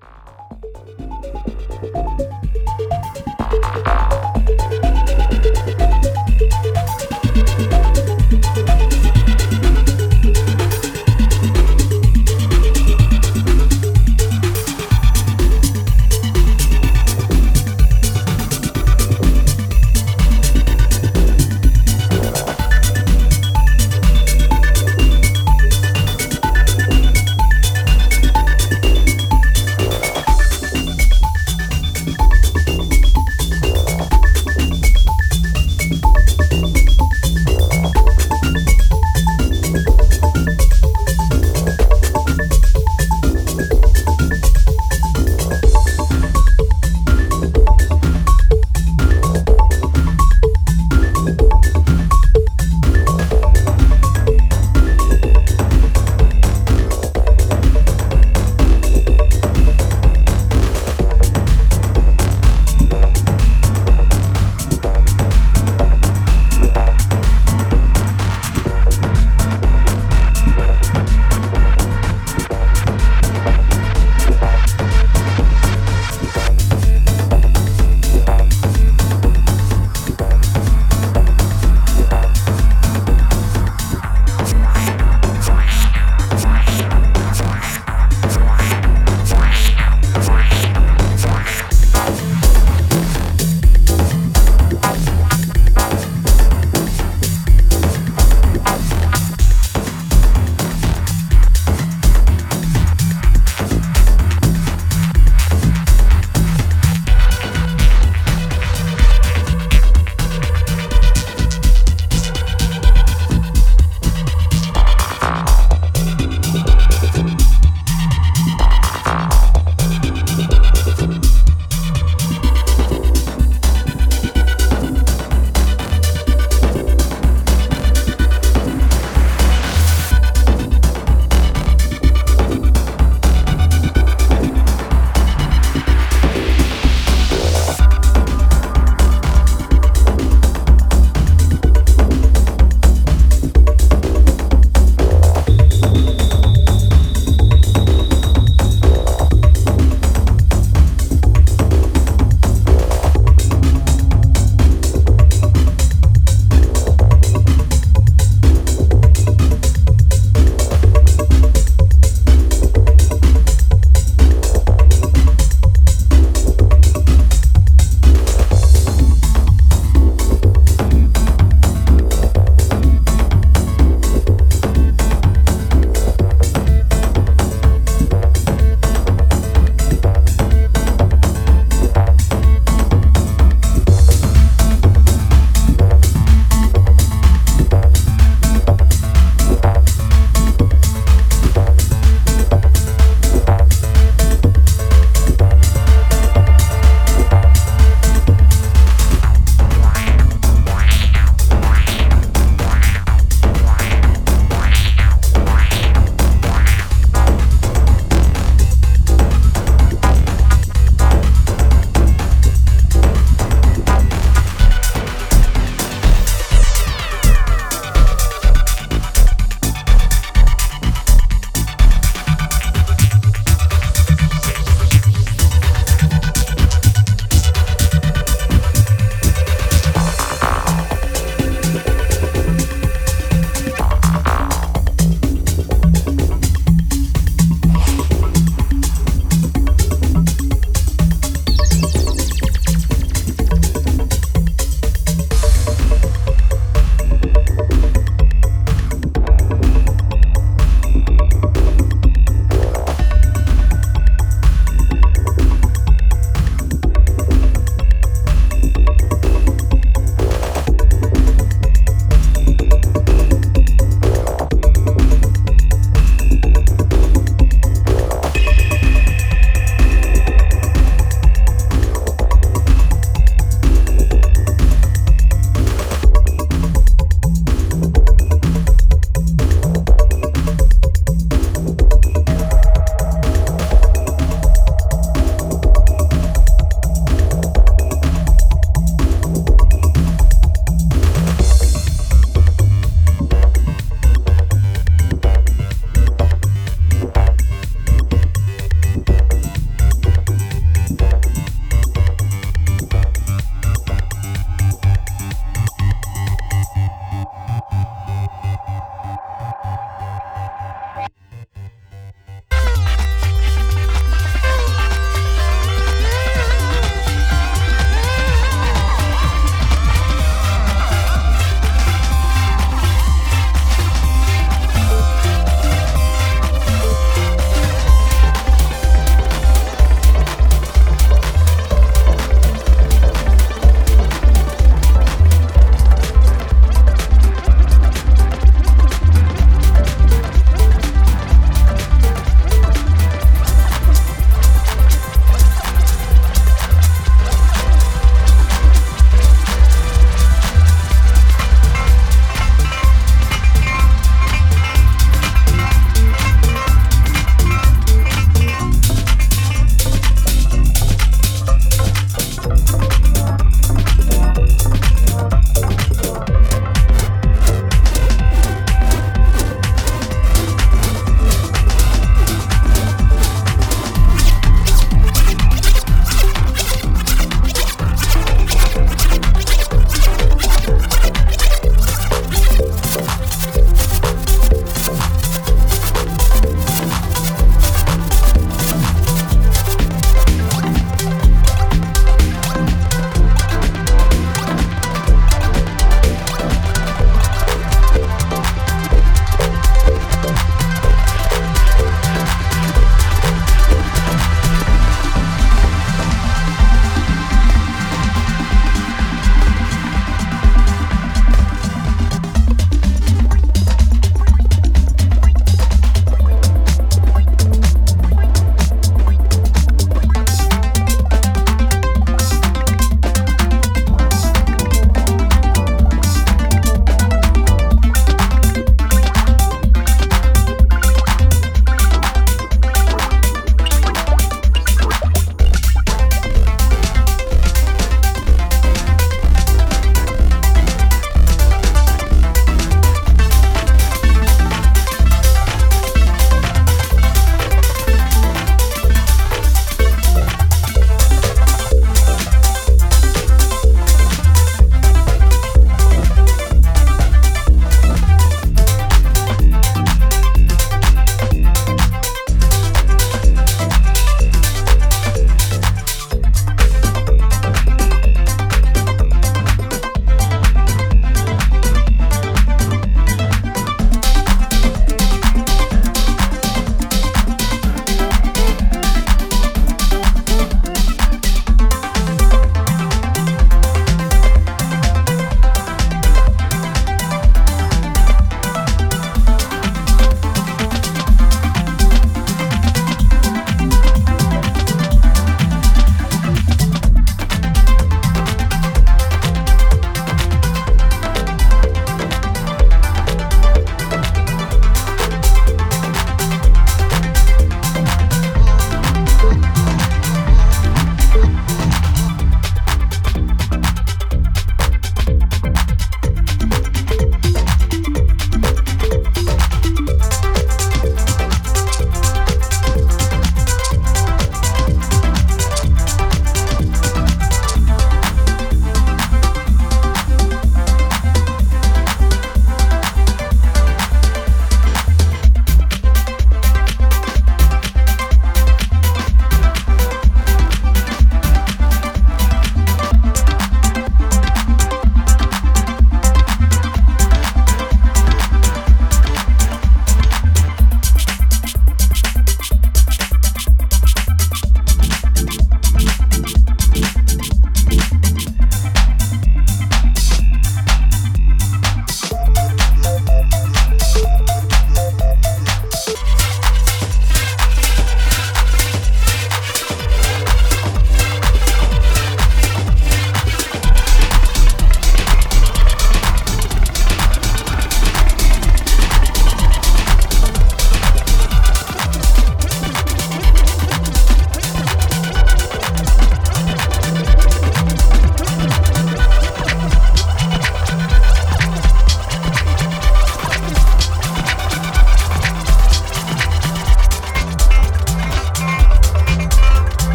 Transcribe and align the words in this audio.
Bye. 0.00 0.43